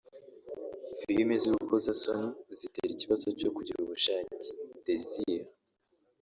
[0.99, 5.43] Filimi z’urukozasoni zitera ikibazo cyo kugira ubushake(désir)